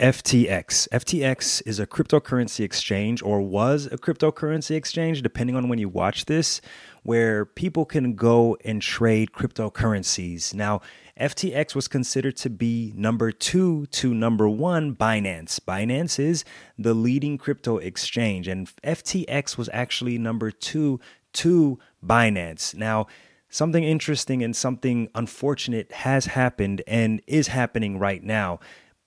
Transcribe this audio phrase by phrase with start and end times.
[0.00, 0.88] FTX.
[0.88, 6.24] FTX is a cryptocurrency exchange or was a cryptocurrency exchange, depending on when you watch
[6.24, 6.62] this,
[7.02, 10.54] where people can go and trade cryptocurrencies.
[10.54, 10.80] Now,
[11.20, 15.60] FTX was considered to be number two to number one Binance.
[15.60, 16.46] Binance is
[16.78, 20.98] the leading crypto exchange, and FTX was actually number two
[21.34, 22.74] to Binance.
[22.74, 23.06] Now,
[23.50, 28.60] something interesting and something unfortunate has happened and is happening right now.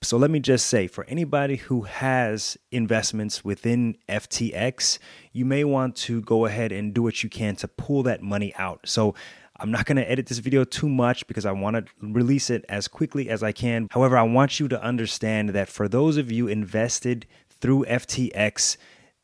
[0.04, 4.98] So let me just say for anybody who has investments within FTX,
[5.32, 8.54] you may want to go ahead and do what you can to pull that money
[8.56, 8.80] out.
[8.84, 9.14] So
[9.58, 12.64] I'm not going to edit this video too much because I want to release it
[12.68, 13.88] as quickly as I can.
[13.92, 18.76] However, I want you to understand that for those of you invested through FTX,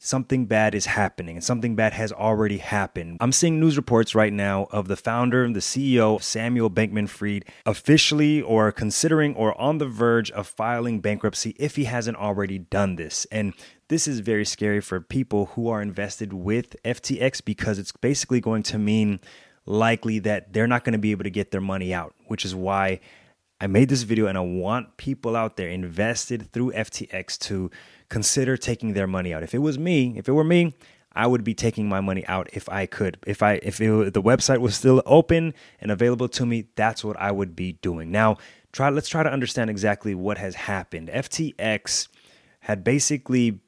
[0.03, 3.19] something bad is happening and something bad has already happened.
[3.21, 7.45] I'm seeing news reports right now of the founder and the CEO, Samuel Bankman Fried,
[7.67, 12.97] officially or considering or on the verge of filing bankruptcy if he hasn't already done
[12.97, 13.27] this.
[13.31, 13.53] And
[13.89, 18.63] this is very scary for people who are invested with FTX because it's basically going
[18.65, 19.21] to mean
[19.67, 22.55] likely that they're not going to be able to get their money out, which is
[22.55, 23.01] why
[23.61, 27.71] I made this video and I want people out there invested through FTX to
[28.09, 29.43] consider taking their money out.
[29.43, 30.75] If it was me, if it were me,
[31.13, 33.19] I would be taking my money out if I could.
[33.27, 37.19] If I if it, the website was still open and available to me, that's what
[37.19, 38.11] I would be doing.
[38.11, 38.39] Now,
[38.73, 41.09] try let's try to understand exactly what has happened.
[41.09, 42.09] FTX
[42.61, 43.61] had basically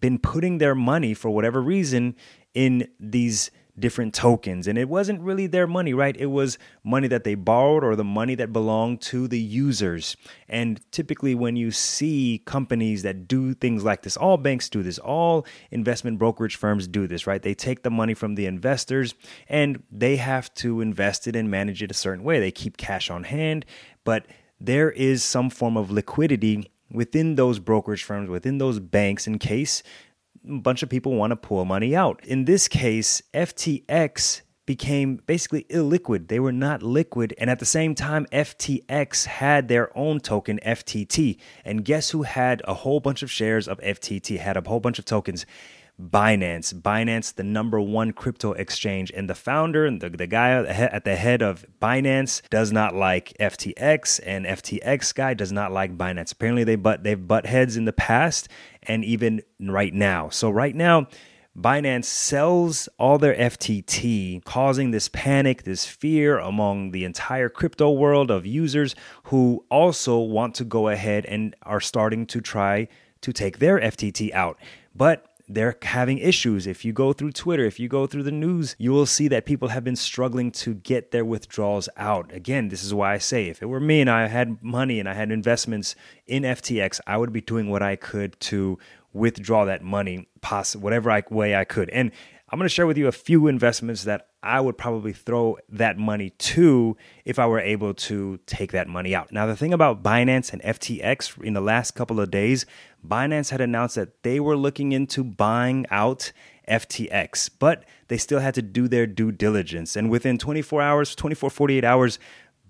[0.00, 2.14] been putting their money for whatever reason
[2.54, 4.66] in these different tokens.
[4.66, 6.16] And it wasn't really their money, right?
[6.16, 10.16] It was money that they borrowed or the money that belonged to the users.
[10.48, 14.98] And typically, when you see companies that do things like this, all banks do this,
[14.98, 17.42] all investment brokerage firms do this, right?
[17.42, 19.14] They take the money from the investors
[19.48, 22.40] and they have to invest it and manage it a certain way.
[22.40, 23.64] They keep cash on hand,
[24.04, 24.26] but
[24.60, 29.82] there is some form of liquidity within those brokerage firms, within those banks, in case
[30.48, 32.24] a bunch of people want to pull money out.
[32.24, 36.28] In this case, FTX became basically illiquid.
[36.28, 37.34] They were not liquid.
[37.38, 41.38] And at the same time, FTX had their own token, FTT.
[41.64, 44.98] And guess who had a whole bunch of shares of FTT, had a whole bunch
[44.98, 45.44] of tokens?
[46.00, 46.72] Binance.
[46.74, 49.12] Binance, the number one crypto exchange.
[49.14, 53.36] And the founder and the, the guy at the head of Binance does not like
[53.38, 56.32] FTX, and FTX guy does not like Binance.
[56.32, 58.48] Apparently, they butt they've butt heads in the past
[58.82, 60.28] and even right now.
[60.30, 61.08] So right now,
[61.58, 68.30] Binance sells all their FTT, causing this panic, this fear among the entire crypto world
[68.30, 68.94] of users
[69.24, 72.88] who also want to go ahead and are starting to try
[73.20, 74.58] to take their FTT out.
[74.94, 76.66] But they're having issues.
[76.66, 79.44] If you go through Twitter, if you go through the news, you will see that
[79.44, 82.32] people have been struggling to get their withdrawals out.
[82.32, 85.08] Again, this is why I say if it were me and I had money and
[85.08, 85.96] I had investments
[86.26, 88.78] in FTX, I would be doing what I could to
[89.12, 91.90] withdraw that money, poss- whatever I, way I could.
[91.90, 92.12] And
[92.48, 95.98] I'm going to share with you a few investments that I would probably throw that
[95.98, 99.32] money to if I were able to take that money out.
[99.32, 102.64] Now, the thing about Binance and FTX in the last couple of days,
[103.06, 106.32] Binance had announced that they were looking into buying out
[106.68, 109.94] FTX, but they still had to do their due diligence.
[109.94, 112.18] And within 24 hours, 24, 48 hours,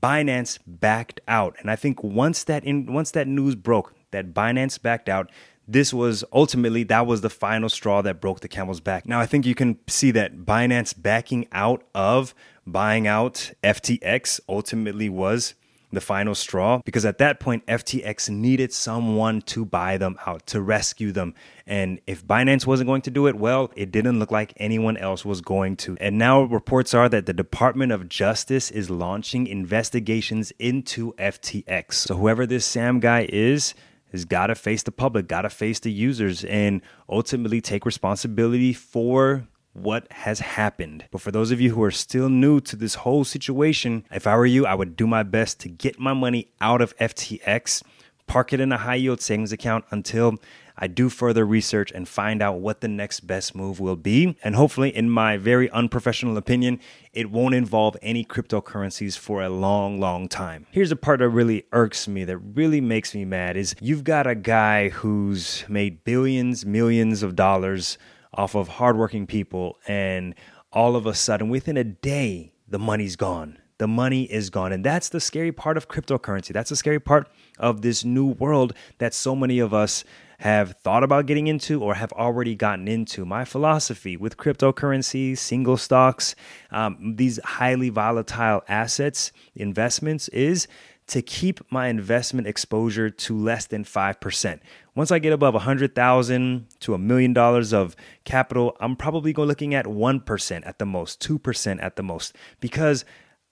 [0.03, 1.55] Binance backed out.
[1.61, 5.31] And I think once that in, once that news broke that Binance backed out,
[5.71, 9.07] this was ultimately that was the final straw that broke the camel's back.
[9.07, 12.35] Now I think you can see that Binance backing out of
[12.67, 15.55] buying out FTX ultimately was
[15.93, 20.61] the final straw because at that point FTX needed someone to buy them out to
[20.61, 21.35] rescue them.
[21.67, 25.25] And if Binance wasn't going to do it well it didn't look like anyone else
[25.25, 25.97] was going to.
[26.01, 32.17] And now reports are that the Department of Justice is launching investigations into FTX so
[32.17, 33.75] whoever this Sam guy is
[34.12, 38.72] has got to face the public, got to face the users, and ultimately take responsibility
[38.72, 41.04] for what has happened.
[41.10, 44.37] But for those of you who are still new to this whole situation, if I
[44.37, 47.82] were you, I would do my best to get my money out of FTX,
[48.26, 50.38] park it in a high yield savings account until
[50.81, 54.37] I do further research and find out what the next best move will be.
[54.43, 56.81] And hopefully, in my very unprofessional opinion,
[57.13, 60.66] it won't involve any cryptocurrencies for a long, long time.
[60.71, 64.27] Here's a part that really irks me, that really makes me mad is you've got
[64.27, 67.99] a guy who's made billions, millions of dollars
[68.33, 70.34] off of hardworking people, and
[70.72, 74.72] all of a sudden, within a day, the money's gone the money is gone.
[74.72, 76.53] And that's the scary part of cryptocurrency.
[76.53, 77.28] That's the scary part
[77.59, 80.04] of this new world that so many of us
[80.41, 83.27] have thought about getting into or have already gotten into.
[83.27, 86.34] My philosophy with cryptocurrency, single stocks,
[86.71, 90.66] um, these highly volatile assets, investments is
[91.09, 94.60] to keep my investment exposure to less than 5%.
[94.95, 97.95] Once I get above 100,000 to a million dollars of
[98.25, 103.04] capital, I'm probably going looking at 1% at the most, 2% at the most because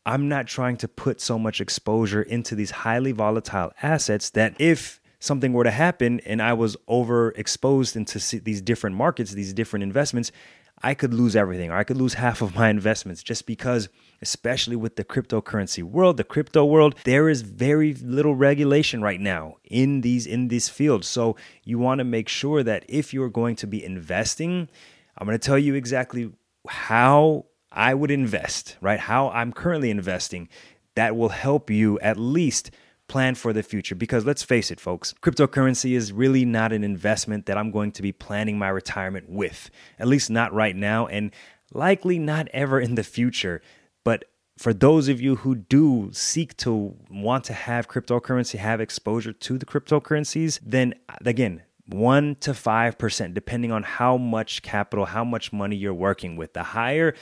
[0.06, 5.02] I'm not trying to put so much exposure into these highly volatile assets that if
[5.20, 10.32] something were to happen and I was overexposed into these different markets, these different investments,
[10.80, 13.88] I could lose everything or I could lose half of my investments just because,
[14.22, 19.56] especially with the cryptocurrency world, the crypto world, there is very little regulation right now
[19.64, 21.04] in these in this field.
[21.04, 24.68] So you want to make sure that if you're going to be investing,
[25.16, 26.30] I'm going to tell you exactly
[26.68, 29.00] how I would invest, right?
[29.00, 30.48] How I'm currently investing
[30.94, 32.70] that will help you at least
[33.08, 33.94] plan for the future.
[33.94, 38.02] Because let's face it, folks, cryptocurrency is really not an investment that I'm going to
[38.02, 41.32] be planning my retirement with, at least not right now, and
[41.72, 43.60] likely not ever in the future.
[44.04, 44.24] But
[44.56, 49.58] for those of you who do seek to want to have cryptocurrency, have exposure to
[49.58, 50.94] the cryptocurrencies, then
[51.24, 56.52] again, 1 to 5%, depending on how much capital, how much money you're working with.
[56.52, 57.14] The higher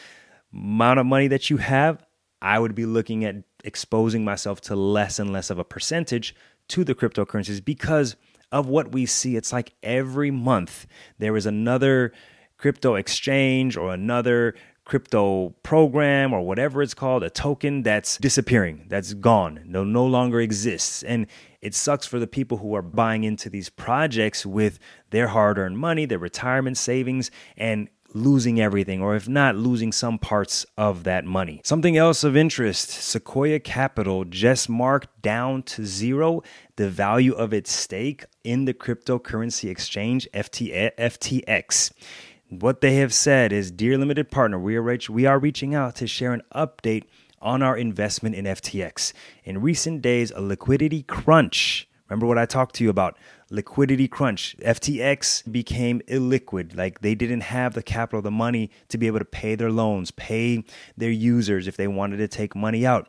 [0.52, 2.05] amount of money that you have,
[2.46, 3.34] I would be looking at
[3.64, 6.32] exposing myself to less and less of a percentage
[6.68, 8.14] to the cryptocurrencies because
[8.52, 9.34] of what we see.
[9.34, 10.86] It's like every month
[11.18, 12.12] there is another
[12.56, 14.54] crypto exchange or another
[14.84, 20.40] crypto program or whatever it's called, a token that's disappearing, that's gone, no, no longer
[20.40, 21.02] exists.
[21.02, 21.26] And
[21.60, 24.78] it sucks for the people who are buying into these projects with
[25.10, 30.18] their hard earned money, their retirement savings, and losing everything, or if not, losing some
[30.18, 31.60] parts of that money.
[31.64, 36.42] Something else of interest Sequoia Capital just marked down to zero
[36.76, 41.92] the value of its stake in the cryptocurrency exchange FTX.
[42.48, 45.96] What they have said is Dear limited partner, we are, reach, we are reaching out
[45.96, 47.04] to share an update
[47.42, 49.12] on our investment in FTX.
[49.44, 51.88] In recent days, a liquidity crunch.
[52.08, 53.18] Remember what I talked to you about?
[53.50, 54.56] Liquidity crunch.
[54.58, 56.76] FTX became illiquid.
[56.76, 60.10] Like they didn't have the capital, the money to be able to pay their loans,
[60.10, 60.64] pay
[60.96, 63.08] their users if they wanted to take money out.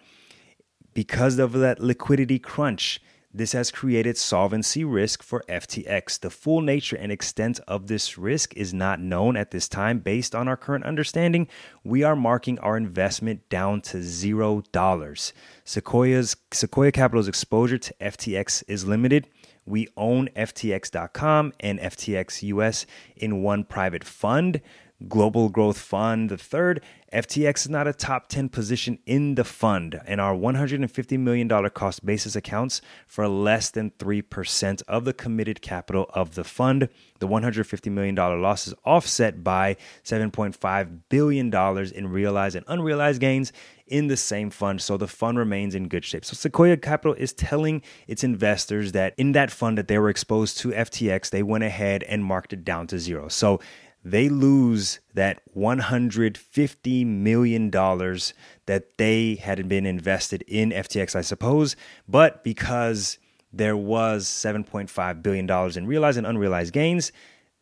[0.94, 3.00] Because of that liquidity crunch,
[3.34, 6.20] this has created solvency risk for FTX.
[6.20, 10.00] The full nature and extent of this risk is not known at this time.
[10.00, 11.48] Based on our current understanding,
[11.84, 15.34] we are marking our investment down to zero dollars.
[15.66, 19.28] Sequoia's Sequoia Capital's exposure to FTX is limited.
[19.68, 22.86] We own FTX.com and FTX US
[23.16, 24.62] in one private fund.
[25.08, 26.30] Global Growth Fund.
[26.30, 26.82] The third,
[27.14, 32.06] FTX is not a top 10 position in the fund, and our $150 million cost
[32.06, 36.90] basis accounts for less than 3% of the committed capital of the fund.
[37.20, 41.54] The $150 million loss is offset by $7.5 billion
[41.94, 43.54] in realized and unrealized gains
[43.88, 46.26] in the same fund, so the fund remains in good shape.
[46.26, 50.58] So Sequoia Capital is telling its investors that in that fund that they were exposed
[50.60, 53.30] to FTX, they went ahead and marked it down to zero.
[53.30, 53.62] So
[54.04, 61.76] they lose that $150 million that they had been invested in FTX, I suppose.
[62.08, 63.18] But because
[63.52, 67.12] there was $7.5 billion in realized and unrealized gains,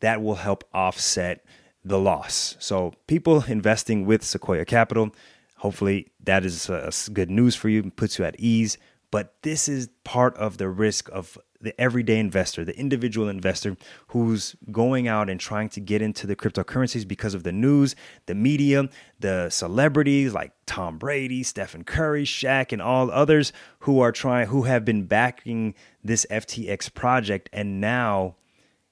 [0.01, 1.43] that will help offset
[1.83, 2.55] the loss.
[2.59, 5.11] So, people investing with Sequoia Capital,
[5.57, 8.77] hopefully that is uh, good news for you, puts you at ease.
[9.11, 13.75] But this is part of the risk of the everyday investor, the individual investor
[14.09, 17.95] who's going out and trying to get into the cryptocurrencies because of the news,
[18.27, 18.87] the media,
[19.19, 24.63] the celebrities like Tom Brady, Stephen Curry, Shaq, and all others who are trying, who
[24.63, 25.73] have been backing
[26.03, 27.49] this FTX project.
[27.51, 28.35] And now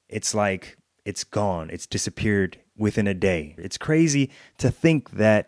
[0.10, 3.56] it's like it's gone, it's disappeared within a day.
[3.58, 5.48] It's crazy to think that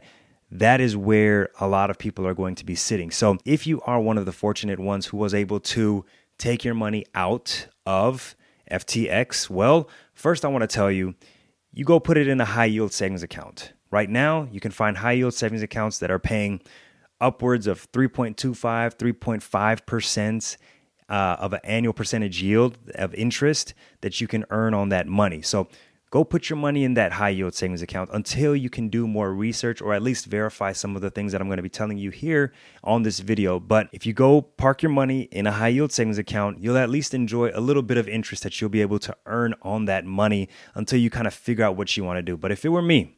[0.51, 3.09] that is where a lot of people are going to be sitting.
[3.09, 6.05] So if you are one of the fortunate ones who was able to
[6.37, 8.35] take your money out of
[8.71, 9.49] FTX?
[9.49, 11.15] Well, first, I want to tell you,
[11.71, 13.73] you go put it in a high yield savings account.
[13.91, 16.61] Right now, you can find high yield savings accounts that are paying
[17.21, 20.57] upwards of 3.25, 3.5%
[21.07, 25.41] uh, of an annual percentage yield of interest that you can earn on that money.
[25.41, 25.67] So
[26.15, 29.34] Go put your money in that high yield savings account until you can do more
[29.34, 31.98] research or at least verify some of the things that I'm going to be telling
[31.98, 32.53] you here
[32.86, 33.60] on this video.
[33.60, 36.89] But if you go park your money in a high yield savings account, you'll at
[36.89, 40.05] least enjoy a little bit of interest that you'll be able to earn on that
[40.05, 42.38] money until you kind of figure out what you want to do.
[42.38, 43.17] But if it were me,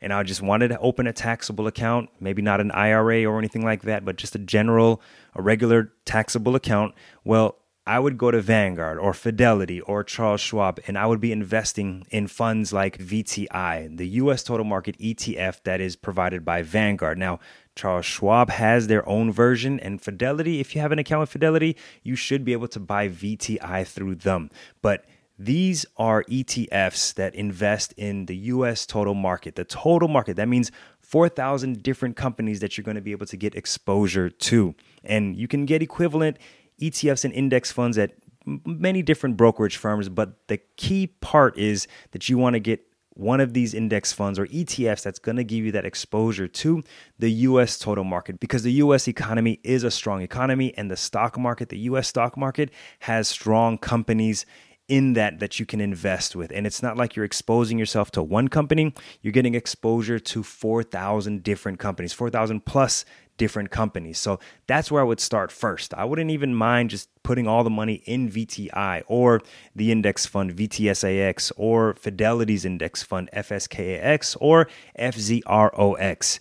[0.00, 3.64] and I just wanted to open a taxable account, maybe not an IRA or anything
[3.64, 5.00] like that, but just a general,
[5.36, 10.78] a regular taxable account, well, I would go to Vanguard or Fidelity or Charles Schwab
[10.86, 15.80] and I would be investing in funds like VTI, the US total market ETF that
[15.80, 17.18] is provided by Vanguard.
[17.18, 17.40] Now,
[17.74, 21.76] Charles Schwab has their own version, and Fidelity, if you have an account with Fidelity,
[22.02, 24.50] you should be able to buy VTI through them.
[24.82, 25.06] But
[25.38, 30.36] these are ETFs that invest in the US total market, the total market.
[30.36, 30.70] That means
[31.00, 34.74] 4,000 different companies that you're going to be able to get exposure to.
[35.02, 36.36] And you can get equivalent
[36.82, 38.12] ETFs and index funds at
[38.44, 42.84] many different brokerage firms, but the key part is that you want to get
[43.14, 46.82] one of these index funds or ETFs that's going to give you that exposure to
[47.18, 51.38] the US total market because the US economy is a strong economy and the stock
[51.38, 52.70] market, the US stock market
[53.00, 54.46] has strong companies
[54.88, 56.50] in that that you can invest with.
[56.52, 61.42] And it's not like you're exposing yourself to one company, you're getting exposure to 4,000
[61.42, 63.04] different companies, 4,000 plus
[63.36, 64.18] different companies.
[64.18, 65.94] So that's where I would start first.
[65.94, 69.40] I wouldn't even mind just putting all the money in VTI or
[69.74, 76.38] the index fund VTSAX or Fidelity's index fund FSKAX or FZROX.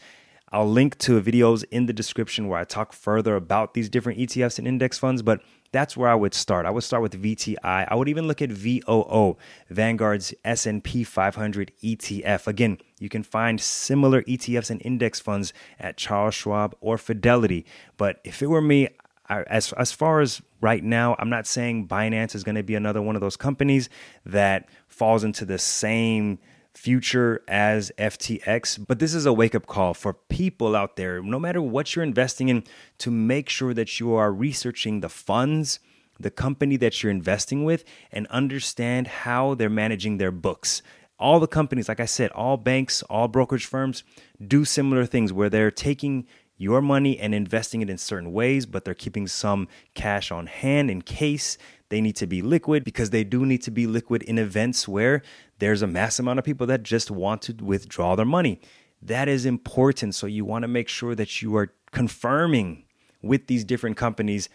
[0.54, 4.60] I'll link to videos in the description where I talk further about these different ETFs
[4.60, 6.66] and index funds, but that's where I would start.
[6.66, 7.56] I would start with VTI.
[7.64, 9.38] I would even look at VOO,
[9.70, 12.48] Vanguard's S&P 500 ETF.
[12.48, 17.66] Again, you can find similar ETFs and index funds at Charles Schwab or Fidelity.
[17.98, 18.90] But if it were me,
[19.30, 22.76] I, as as far as right now, I'm not saying Binance is going to be
[22.76, 23.90] another one of those companies
[24.26, 26.38] that falls into the same
[26.74, 28.86] future as FTX.
[28.88, 32.04] But this is a wake up call for people out there, no matter what you're
[32.04, 32.64] investing in,
[33.00, 35.80] to make sure that you are researching the funds,
[36.20, 40.82] the company that you're investing with, and understand how they're managing their books.
[41.20, 44.04] All the companies, like I said, all banks, all brokerage firms
[44.46, 46.26] do similar things where they're taking
[46.58, 50.92] your money and investing it in certain ways, but they're keeping some cash on hand
[50.92, 51.58] in case
[51.92, 55.22] they need to be liquid because they do need to be liquid in events where
[55.60, 58.62] there's a mass amount of people that just want to withdraw their money.
[59.02, 60.16] That is important.
[60.16, 62.86] So you want to make sure that you are confirming
[63.22, 64.48] with these different companies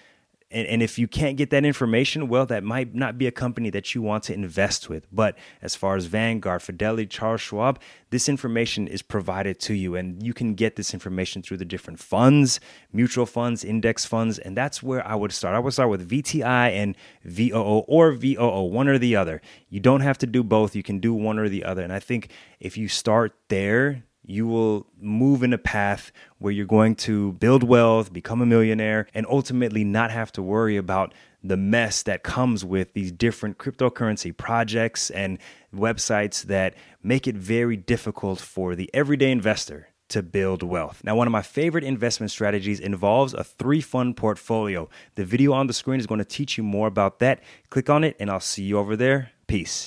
[0.51, 3.69] and, and if you can't get that information, well, that might not be a company
[3.71, 5.07] that you want to invest with.
[5.13, 10.23] But as far as Vanguard, Fidelity, Charles Schwab, this information is provided to you, and
[10.23, 12.61] you can get this information through the different funds,
[12.93, 15.57] mutual funds, index funds, and that's where I would start.
[15.57, 19.43] I would start with VTI and VOO or VOO, one or the other.
[19.69, 21.83] You don't have to do both, you can do one or the other.
[21.83, 26.67] And I think if you start there, you will move in a path where you're
[26.67, 31.57] going to build wealth, become a millionaire, and ultimately not have to worry about the
[31.57, 35.39] mess that comes with these different cryptocurrency projects and
[35.75, 41.03] websites that make it very difficult for the everyday investor to build wealth.
[41.05, 44.89] Now, one of my favorite investment strategies involves a three fund portfolio.
[45.17, 47.43] The video on the screen is going to teach you more about that.
[47.71, 49.33] Click on it, and I'll see you over there.
[49.47, 49.85] Peace.